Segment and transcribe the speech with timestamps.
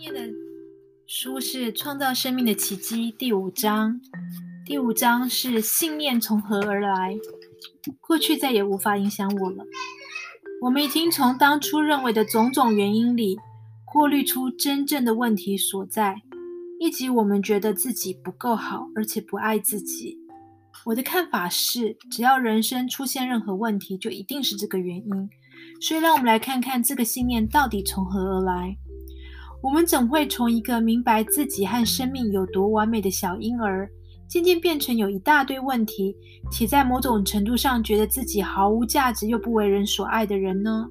[0.00, 0.34] 念的
[1.06, 4.00] 书是《创造生命的奇迹》第五章。
[4.64, 7.18] 第五章是信念从何而来？
[8.00, 9.62] 过去再也无法影响我了。
[10.62, 13.36] 我们已经从当初认为的种种原因里
[13.92, 16.22] 过滤出真正的问题所在，
[16.80, 20.16] 以及我们觉得自己不够好，而且不爱自己。
[20.86, 25.30] 我的看法是，只要人生出现任何问题，就一定是这个原因。
[25.82, 28.78] 所以，让我们来看看这个信念到底从何而来。
[29.62, 33.88] 我们怎会从一个明白自己和生命有多完美的小婴儿，
[34.26, 36.16] 渐渐变成有一大堆问题，
[36.50, 40.86] 且在某种程度上觉得自己毫无价值又不为人所爱的人呢？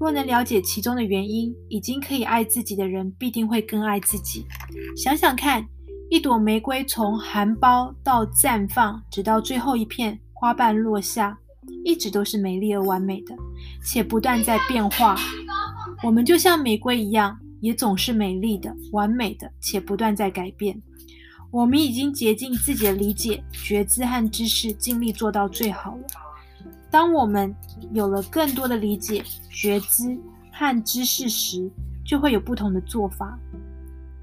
[0.00, 4.44] 若能了解其中的原因，已经可以爱自己的人，必定会更爱自己。
[4.96, 5.64] 想想看，
[6.10, 11.38] 一朵玫瑰从含苞到绽放，直到最后一片花瓣落下，
[11.84, 13.36] 一直都是美丽而完美的，
[13.84, 15.16] 且不断在变化。
[16.02, 17.38] 我们就像玫瑰一样。
[17.62, 20.78] 也总是美丽的、完美的，且不断在改变。
[21.52, 26.04] 我们已经竭尽自己的理解、觉知和知识，尽力做到最好了。
[26.90, 27.54] 当我们
[27.92, 30.18] 有了更多的理解、觉知
[30.50, 31.70] 和知识时，
[32.04, 33.38] 就会有不同的做法。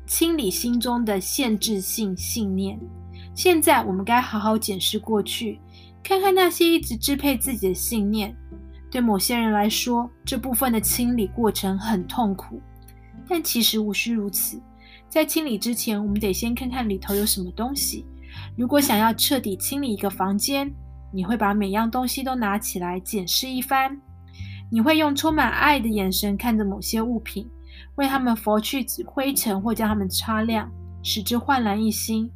[0.05, 2.77] 清理心中的限制性信念。
[3.33, 5.59] 现在，我们该好好检视过去，
[6.03, 8.35] 看看那些一直支配自己的信念。
[8.91, 12.59] 对某些人来说，这部分的清理过程很痛苦。
[13.29, 14.59] 但其实无需如此，
[15.07, 18.05] 在清理之前，我们得先看看里头有什么东西。
[18.57, 20.73] 如果想要彻底清理一个房间，
[21.13, 23.95] 你会把每样东西都拿起来检视一番。
[24.71, 27.47] 你会用充满爱的眼神看着某些物品，
[27.95, 30.69] 为它们拂去灰尘或将它们擦亮，
[31.03, 32.29] 使之焕然一新。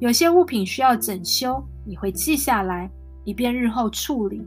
[0.00, 2.90] 有些物品需要整修，你会记下来，
[3.24, 4.46] 以便日后处理。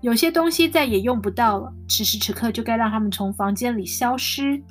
[0.00, 4.62] 有些东西再也用不到了，此时此刻就该让他们从房间里消失。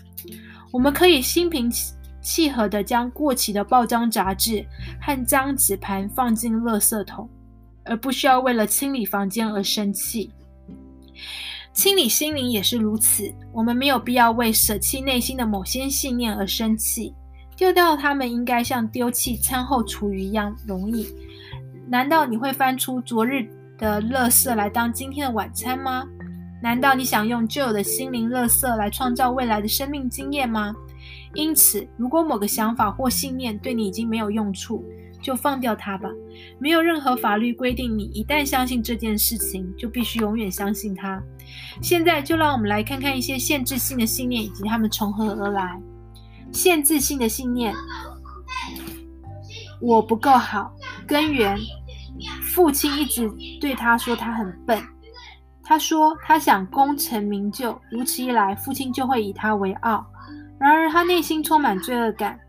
[0.72, 1.72] 我们可以心平
[2.22, 4.66] 气和地将过期的报章杂志
[5.02, 7.30] 和脏纸盘放进垃圾桶，
[7.84, 10.32] 而不需要为了清理房间而生气。
[11.74, 17.14] 清理心灵也是如此，我们没有必要为舍弃内心的某些信念而生气。
[17.58, 21.08] 丢掉它们应该像丢弃餐后厨余一样容易。
[21.88, 26.06] 难道你会翻出昨日的垃圾来当今天的晚餐吗？
[26.62, 30.74] 难道你想用旧的心灵垃圾来创造未来的生命经验吗？
[31.34, 34.84] 因此，如果某个想法或信念对你已经没有用处，
[35.22, 36.10] 就放掉它吧。
[36.58, 41.22] 没有任何法律规定你一旦相信这件事情，就必须永远相信它。
[41.82, 45.80] 现在，就让我们来看看一些限制性的信念以及它们从何而来。
[46.52, 47.76] 限制性的信念：
[49.82, 50.74] 我不够好。
[51.06, 51.58] 根源：
[52.56, 53.30] 父亲一直
[53.60, 54.82] 对他说他很笨。
[55.62, 60.06] 他说：“他想功成名就，如此一来，父亲就会以他为傲。
[60.58, 62.40] 然而，他内心充满罪恶感，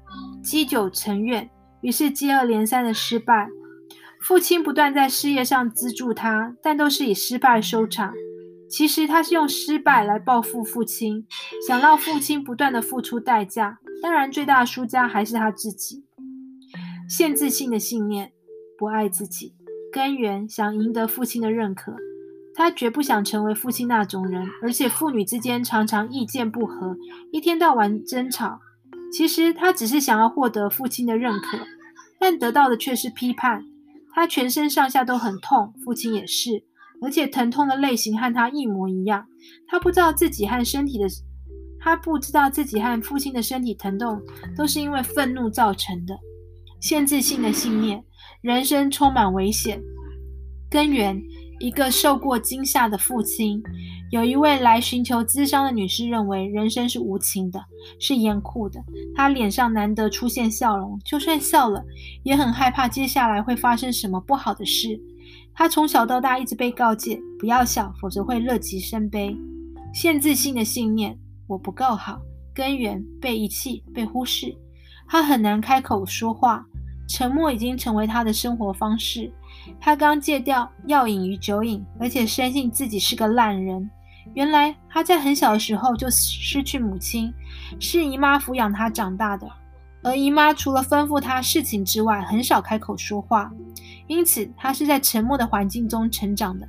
[0.45, 1.51] 积久成怨，
[1.81, 3.49] 于是接二连三的失败。
[4.21, 8.15] 父亲不断在事业上资助他，但都是以失败收场。
[8.71, 11.27] 其实，他是用失败来报复父亲，
[11.67, 13.79] 想让父亲不断的付出代价。
[14.01, 16.05] 当然，最大的输家还是他自己。
[17.09, 18.31] 限制性的信念，
[18.79, 19.55] 不爱自己，
[19.93, 21.95] 根源想赢得父亲的认可。”
[22.59, 26.97] 他绝不想成为父亲那种人，而且父女之间常常意见不合，
[27.31, 28.61] 一天到晚争吵。
[29.13, 31.59] 其实他只是想要获得父亲的认可，
[32.19, 33.63] 但得到的却是批判。
[34.15, 36.65] 他全身上下都很痛，父亲也是，
[37.03, 39.27] 而且疼痛的类型和他一模一样。
[39.69, 41.07] 他不知道自己和身体的，
[41.79, 44.23] 他不知道自己和父亲的身体疼痛
[44.57, 46.17] 都是因为愤怒造成的。
[46.81, 48.03] 限制性的信念，
[48.47, 49.83] 人生充满危险，
[50.71, 51.21] 根源。
[51.59, 53.61] 一个受过惊吓的父亲，
[54.13, 57.61] 有一位来寻求咨商的女士认为人生是无情的，
[57.99, 58.81] 是严酷的。
[59.17, 61.85] 她脸上难得出现笑容，就算笑了，
[62.23, 64.97] 也很害怕接下来会发生什么不好的事。
[65.53, 69.37] 她从小到大一直被告诫不要笑，否则会乐极生悲。
[69.93, 71.19] 限制性的信念：
[71.49, 72.21] 我不够好。
[72.55, 74.55] 根源：被遗弃、被忽视。
[75.09, 76.65] 她很难开口说话，
[77.07, 79.31] 沉默已经成为她的生活方式。
[79.81, 83.91] 他刚戒掉药瘾与酒瘾，而且深信自己是个烂人。
[84.35, 87.33] 原来他在很小的时候就失去母亲，
[87.81, 89.49] 是姨妈抚养他长大的。
[90.03, 93.51] 而姨妈除了吩咐他事情之外，很少开口说话，
[94.07, 96.69] 因此他是在沉默的环境中成长的。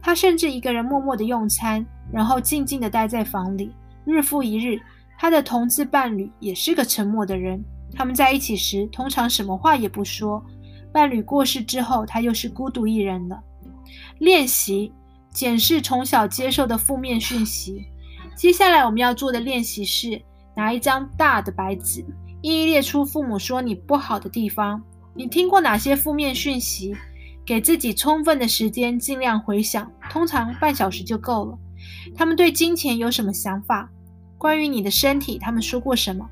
[0.00, 3.74] 他甚至一个人默默的用餐，然后静静的待在房里，
[4.04, 4.80] 日复一日。
[5.18, 7.62] 他的同志伴侣也是个沉默的人，
[7.94, 10.44] 他们在一起时通常什么话也不说。
[10.92, 13.38] 伴侣过世之后，他又是孤独一人了。
[14.18, 14.92] 练习
[15.32, 17.86] 检视从小接受的负面讯息。
[18.34, 20.20] 接下来我们要做的练习是：
[20.56, 22.04] 拿一张大的白纸，
[22.40, 24.82] 一一列出父母说你不好的地方。
[25.14, 26.94] 你听过哪些负面讯息？
[27.44, 31.58] 给自己充分的时间，尽量回想，通常半小时就够了。
[32.14, 33.90] 他们对金钱有什么想法？
[34.36, 36.28] 关于你的身体，他们说过什么？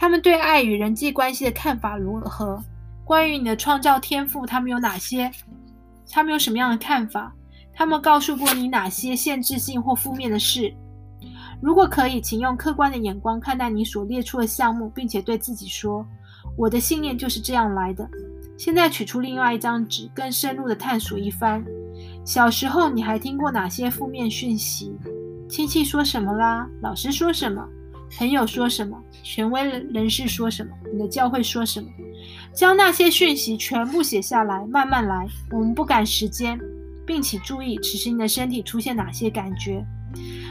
[0.00, 2.58] 他们对爱与人际关系的看法如何？
[3.04, 5.30] 关于你的创造天赋，他们有哪些？
[6.10, 7.30] 他们有什么样的看法？
[7.74, 10.72] 他们告诉过你哪些限制性或负面的事？
[11.60, 16.06] 如果可以，请用客观的眼光看待你所列出的项目，并且对自己说
[16.56, 18.08] ：“我的信念就是这样来的。”
[18.56, 21.62] 现在取出另外一张纸，更深入的探索一番。
[22.24, 24.96] 小时候你还听过哪些负面讯息？
[25.46, 26.66] 亲戚说什么啦？
[26.80, 27.62] 老师说什么？
[28.18, 28.96] 朋友说什么？
[29.22, 29.62] 权威
[29.92, 30.70] 人士说什么？
[30.92, 31.88] 你的教会说什么？
[32.52, 35.26] 将那些讯息全部写下来，慢慢来。
[35.52, 36.58] 我们不赶时间，
[37.06, 39.84] 并且注意此时你的身体出现哪些感觉。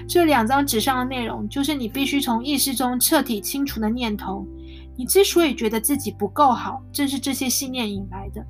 [0.07, 4.47] 这两张纸上的内容，就是你必须从意识中彻底清除的念头。
[4.97, 8.43] 你之所以觉得自己不够好，正是这些信念引来的。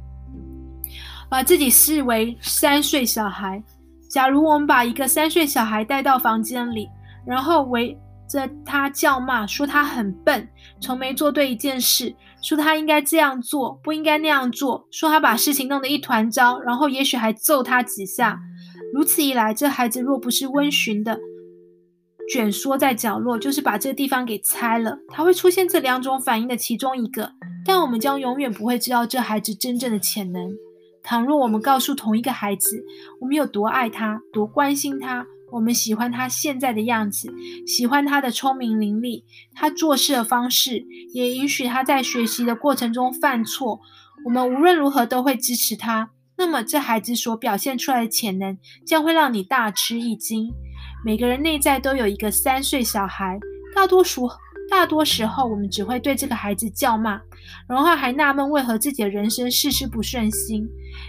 [1.28, 3.62] 把自己视为三岁小孩。
[4.10, 6.90] 假如我们把一个三岁小孩带到房间里，
[7.26, 7.96] 然后围
[8.30, 10.48] 着他叫骂，说他很笨，
[10.80, 18.40] 从没做对一件事，说他应该这样做，不应该那样做，说他把事情弄得一团糟，然后也许还揍他几下。
[18.94, 21.20] 如此一来，这孩子若不是温驯的。
[22.32, 25.00] 卷缩在角落，就是把这个地方给拆了。
[25.08, 27.32] 他会出现这两种反应的其中一个，
[27.66, 30.52] 但我们将永远不会知道这孩子真正的潜能。
[31.02, 32.84] 倘若我们告诉同一个孩子，
[33.20, 37.34] 我们有多爱他，多关心他，我们喜欢他现在的样子，
[37.66, 39.24] 喜欢他的聪明伶俐，
[39.54, 43.80] 他做事的方式，也允许他在学习的过程中犯错，
[44.26, 46.12] 我们无论如何都会支持他。
[46.38, 50.50] 那么，这孩子所表现出来的潜能将会让你大吃一惊。
[51.04, 53.38] 每个人内在都有一个三岁小孩，
[53.76, 54.30] 大多数
[54.70, 57.20] 大多时候，我们只会对这个孩子叫骂，
[57.68, 60.66] 然后还纳闷为何自己的人生事事不顺心。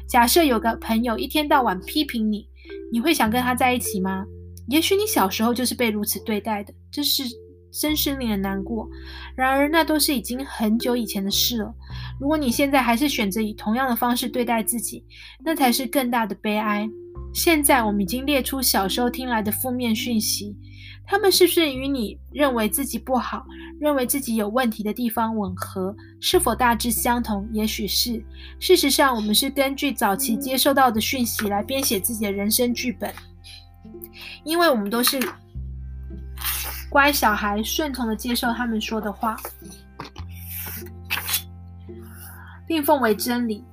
[0.09, 2.49] 假设有个朋友一天到晚批评你，
[2.93, 4.25] 你会想跟他在一起吗？
[4.69, 7.25] 也许你小时候就是被如此对待的，这是
[7.73, 8.89] 真是令人难过。
[9.37, 11.75] 然而，那都是已经很久以前的事了。
[12.21, 15.05] 如果你现在还是选择以同样的方式对待自己，
[15.45, 16.89] 那才是更大的悲哀。
[17.33, 20.57] 现在我们已经列出小时候听来的负面讯息，
[21.11, 23.45] 他们是不是与你认为自己不好、
[23.81, 25.93] 认为自己有问题的地方吻合？
[26.21, 27.49] 是否大致相同？
[27.53, 28.23] 也许是。
[28.61, 33.13] 事实上，我们是根据早期接受到的讯息来编写自己的人生剧本，
[34.45, 35.19] 因为我们都是
[36.89, 39.37] 乖小孩，顺从的接受他们说的话，
[42.69, 43.65] 并奉为真理。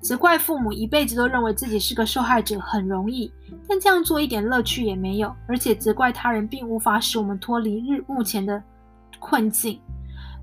[0.00, 3.30] 责怪父母一辈子都认为自己是个受害者很容易，
[3.68, 5.34] 但这样做一点乐趣也没有。
[5.46, 8.62] 而且责怪他人并无法使我们脱离日目前的
[9.18, 9.78] 困境。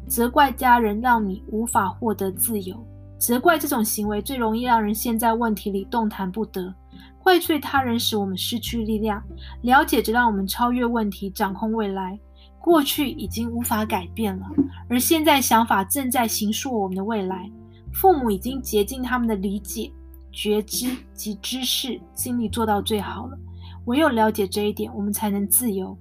[0.08, 2.78] 责怪家人让你无法获得自由。
[3.18, 6.74] 责怪这种行为最容易让人陷在问题里动弹不得。
[7.18, 9.22] 怪罪他人使我们失去力量。
[9.64, 12.18] 了解着让我们超越问题，掌控未来。
[12.60, 14.46] 过去已经无法改变了，
[14.90, 17.50] 而现在想法正在形塑我们的未来。
[17.94, 19.92] 父母已经竭尽他们的理解、
[20.32, 23.38] 觉知及知识，尽力做到最好了。
[23.86, 25.98] 唯有了解这一点，我们才能自由。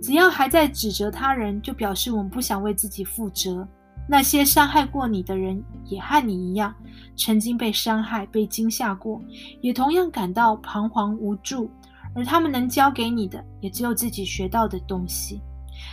[0.00, 3.66] 只要还在指责他人，就表示我们不想为自己负责。
[4.08, 6.74] 那些伤害过你的人，也和你一样，
[7.16, 9.20] 曾经被伤害、被惊吓过，
[9.60, 11.70] 也同样感到彷徨无助。
[12.14, 15.40] 而他们能教给你的，也只有自己学到的东西。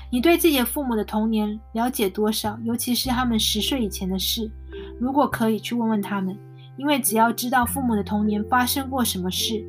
[0.09, 2.57] 你对自己的父母的童年了解多少？
[2.63, 4.49] 尤其是他们十岁以前的事。
[4.99, 6.37] 如果可以去问问他们，
[6.77, 9.63] 因为只要知道父母的童年发生过什么事，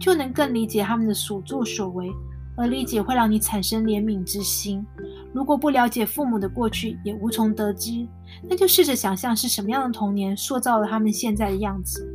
[0.00, 2.10] 就能更理解他们的所作所为，
[2.56, 4.84] 而理解会让你产生怜悯之心。
[5.32, 8.06] 如果不了解父母的过去，也无从得知，
[8.48, 12.06] 那就试着想象是什么样的童年塑造了他们现在的样子。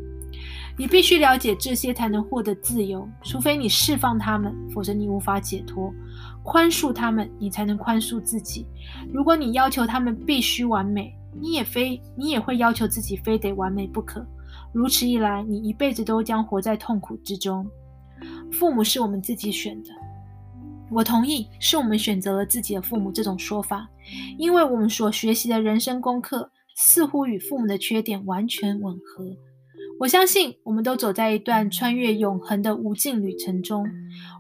[0.78, 3.08] 你必须了解这些，才能获得自由。
[3.22, 5.94] 除非你释放他们，否则你无法解脱。
[6.44, 8.68] 宽恕他们，你才能宽恕自己。
[9.14, 14.26] 如果你要求他们必须完美，你也非你也会要求自己非得完美不可，
[14.72, 17.66] 如此一来，你一辈子都将活在痛苦之中。
[18.52, 19.90] 父母是我们自己选的，
[20.90, 23.88] 我同意是我们选择了自己的父母这种说法，
[24.38, 29.36] 因为我们所学习的人生功课似乎与父母的缺点完全吻合。
[29.98, 33.86] 我相信，我们都走在一段穿越永恒的无尽旅程中。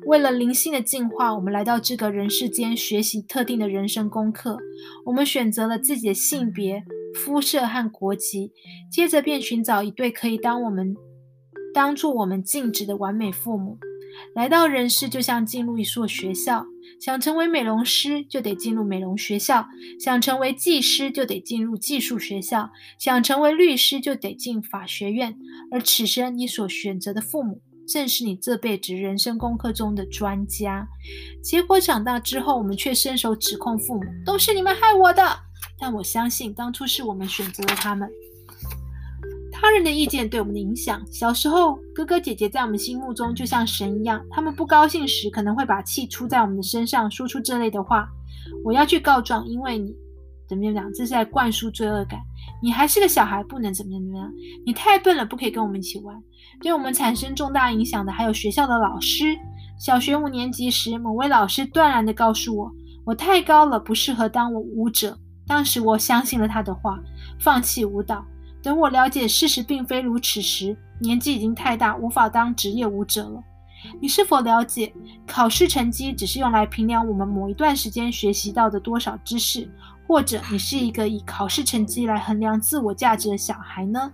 [0.06, 4.58] 为了灵性的进化，我们来到这个人世间学习特定的人生功课。
[5.06, 6.84] 我们选择了自己的性别、
[7.16, 8.52] 肤色和国籍，
[8.92, 10.94] 接着便寻找一对可以当我们
[11.74, 13.78] 当做我们静止的完美父母。
[14.34, 16.66] 来到人世就像进入一所学校，
[17.00, 19.68] 想成为美容师就得进入美容学校，
[20.00, 22.70] 想成为技师就得进入技术学校，
[23.00, 25.38] 想成为律师就得进法学院。
[25.72, 30.88] 而此生你所选择的父母，正是你这辈子人生功课中的专家。
[31.44, 35.24] 结果长大之后，我们却伸手指控父母，都是你们害我的。
[35.80, 38.10] 但我相信，当初是我们选择了他们。
[39.58, 41.02] 他人的意见对我们的影响。
[41.10, 44.22] 小时候，哥哥姐姐在我们心目中就像神一样。
[44.30, 48.06] 他们不高兴时，可能会把气出在我们的身上，说出这类的话
[48.66, 49.96] ：“我要去告状，因为你
[50.50, 50.92] 怎么样？
[50.94, 52.20] 这是在灌输罪恶感。
[52.62, 54.30] 你还是个小孩，不能怎么样怎么样。
[54.66, 56.22] 你太笨了，不可以跟我们一起玩。”
[56.62, 59.38] 对我们产生重大影响的还有学校的老师。
[59.80, 62.70] 小学五年级时，某位老师断然地告诉我
[63.06, 67.00] ：“我太高了，不适合当舞者。”当时我相信了他的话，
[67.40, 68.26] 放弃舞蹈。
[68.66, 73.40] 等我了解事实并非如此时，年纪已经太大，无法当职业舞者了。
[74.02, 74.92] 你是否了解，
[75.28, 79.70] 考试成绩只是用来评量我们某一段时间学习到的多少知识，
[80.08, 84.12] 或者你是一个以考试成绩来衡量自我价值的小孩呢？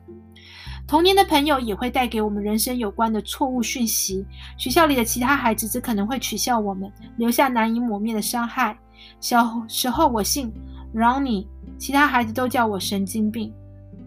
[0.86, 4.26] 童年的朋友也会带给我们人生有关的错误讯息。
[4.58, 8.78] 学校里的其他孩子则可能会取笑我们，留下难以抹灭的伤害。
[9.22, 10.54] 小时候我姓
[10.94, 13.54] Ronnie，其他孩子都叫我神经病。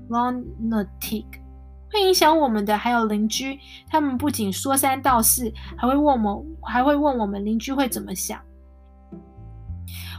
[0.09, 1.25] Lunatic
[1.93, 3.59] 会影响我们的还有邻居，
[3.89, 8.41] 他们不仅说三道四，还会问我们，还会问我们邻居会怎么想。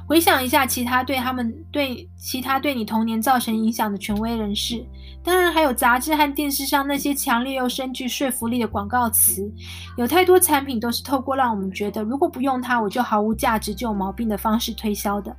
[0.08, 4.86] 回想一下其他对他们对其他对你童年造成影响的权威人士，
[5.24, 9.52] 当然还有杂志和电视上那些强烈又深具说服力的广告词。
[9.98, 15.36] 有太多产品都是透过让我们觉得如果不用它我就毫无价值就有毛病的方式推销的。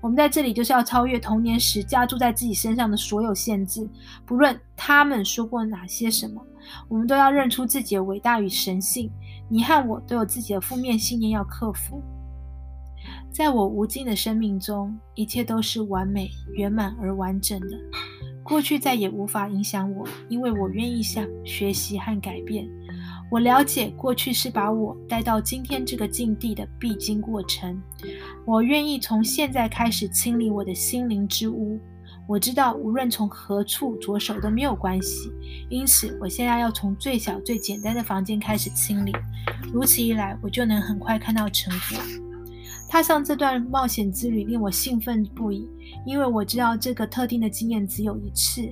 [0.00, 3.88] 我们在这里就是要超越童年时加注在自己身上的所有限制，
[4.24, 6.44] 不论他们说过哪些什么，
[6.88, 9.10] 我们都要认出自己的伟大与神性。
[9.48, 12.02] 你和我都有自己的负面信念要克服。
[13.30, 17.68] 在我无尽的生命中，一切都是完美、圆满而完整的。
[18.42, 22.68] 过去再也无法影响我，因为我愿意向学习和改变。
[23.30, 27.80] 我了解过去是把我带到今天这个境地的必经过程。
[28.44, 31.78] 我愿意从现在开始清理我的心灵之屋。
[32.26, 35.30] 我知道无论从何处着手都没有关系，
[35.68, 39.12] 因此我现在要从最小最简单的房间开始清理。
[39.72, 41.98] 如此一来，我就能很快看到成果。
[42.88, 45.68] 踏上这段冒险之旅令我兴奋不已，
[46.04, 48.62] 因为我知道这个特定的经验只有一次。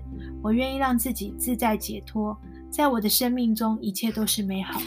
[0.42, 2.36] 我愿意让自己自在解脱，
[2.70, 4.80] 在我的生命中一切都是美好。